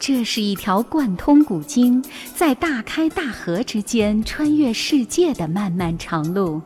[0.00, 2.02] 这是一条贯通古今，
[2.34, 6.58] 在大开大合之间穿越世界的漫漫长路。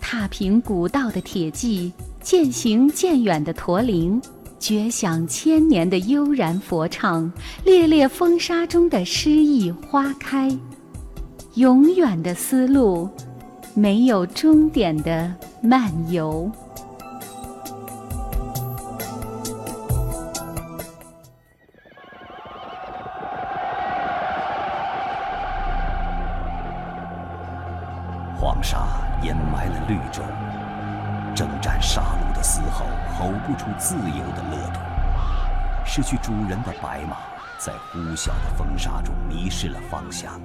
[0.00, 4.22] 踏平古道的铁骑，渐行渐远的驼铃，
[4.60, 7.30] 绝响千年的悠然佛唱，
[7.64, 10.56] 烈烈风沙中的诗意花开。
[11.54, 13.08] 永远的丝路，
[13.74, 16.48] 没有终点的漫游。
[28.42, 28.88] 黄沙
[29.22, 30.20] 掩埋了绿洲，
[31.32, 32.84] 征战杀戮的嘶吼
[33.16, 34.80] 吼不出自由的乐土。
[35.84, 37.18] 失去主人的白马，
[37.56, 40.40] 在呼啸的风沙中迷失了方向。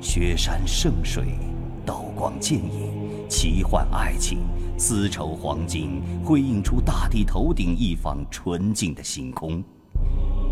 [0.00, 1.38] 雪山圣水，
[1.84, 4.46] 刀光剑影，奇幻爱情，
[4.78, 9.62] 丝绸黄金，辉映出大地头顶一方纯净的星空。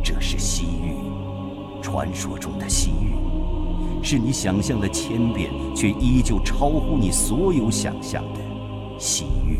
[0.04, 3.14] 这是西域，传说中的西域。
[4.02, 8.41] 是你想象的千变，却依旧超乎你所有想象的
[8.99, 9.59] 西域。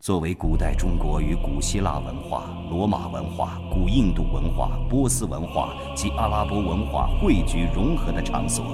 [0.00, 8.64] 作为古代中国与古希腊文化、罗马文化、古印度文化、波斯文化及阿拉伯文化汇聚融合的场所，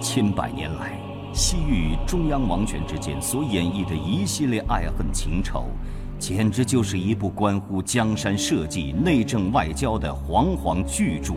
[0.00, 0.98] 千百年来，
[1.34, 5.66] 西域与中央王权之间所演绎的一系列爱恨情仇，
[6.18, 11.34] 简直就是一部关乎江山社稷、内政外交的煌煌巨著。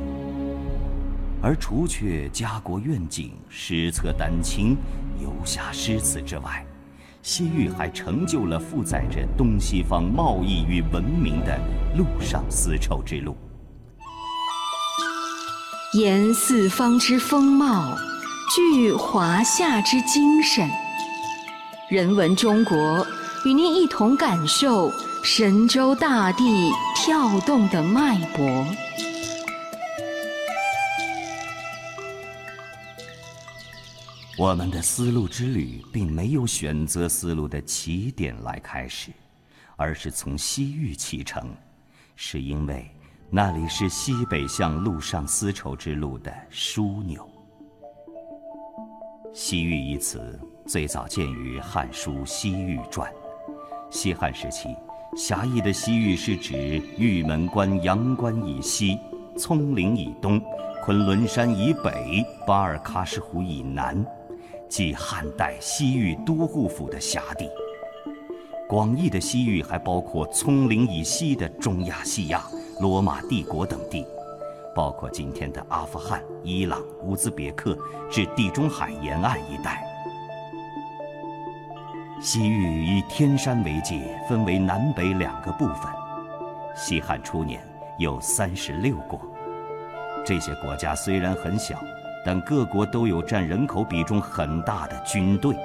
[1.41, 4.75] 而除却家国愿景、诗册丹青、
[5.21, 6.66] 游侠诗词之外，
[7.21, 11.59] 西域还成就了负载着东西方贸易与文明的
[11.95, 13.38] 陆上丝绸之路。
[15.93, 17.95] 沿四方之风貌，
[18.55, 20.67] 聚华夏之精神。
[21.89, 23.05] 人文中国，
[23.45, 24.91] 与您一同感受
[25.23, 28.65] 神州大地跳动的脉搏。
[34.37, 39.11] 我们的丝路之旅并没有选择丝路的起点来开始，
[39.75, 41.49] 而是从西域启程，
[42.15, 42.87] 是因为
[43.31, 47.27] 那里是西北向陆上丝绸之路的枢纽。
[49.33, 53.11] 西域一词最早见于《汉书·西域传》，
[53.89, 54.69] 西汉时期，
[55.17, 58.99] 狭义的西域是指玉门关阳关以西，
[59.36, 60.39] 葱岭以东，
[60.83, 64.05] 昆仑山以北，巴尔喀什湖以南。
[64.70, 67.50] 即汉代西域都护府的辖地。
[68.67, 72.44] 广义的西域还包括葱岭以西的中亚细亚、
[72.82, 74.05] 罗马帝国等地，
[74.76, 77.78] 包括今天的阿富汗、伊朗、乌兹别克
[78.11, 79.82] 至地中海沿岸一带。
[82.20, 85.92] 西域以天山为界，分为南北两个部分。
[86.76, 87.61] 西汉初年
[87.98, 89.20] 有三十六国，
[90.26, 91.80] 这些国家虽然很小。
[92.26, 95.55] 但各国都有占人口比重很大的军队。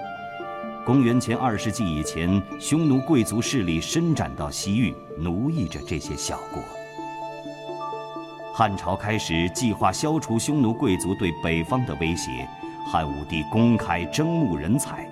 [0.85, 6.63] 公元前二世纪以前，匈奴贵族势力伸展到西域，奴役着这些小国。
[8.55, 12.47] 汉朝开始计划消除匈奴贵族对北方的威胁，
[12.87, 15.09] 汉武帝公开征募人才。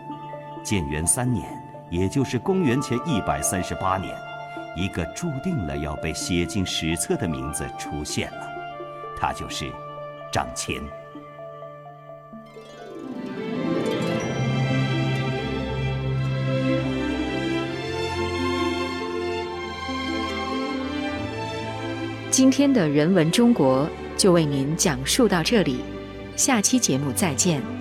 [0.62, 1.49] 建元三年，
[1.89, 4.15] 也就是公元前一百三十八年，
[4.77, 8.47] 一个注定了要被写进史册的名字出现了，
[9.19, 9.72] 他就是
[10.31, 10.83] 张骞。
[22.30, 25.80] 今天的人文中国就为您讲述到这里，
[26.36, 27.79] 下期节目再见。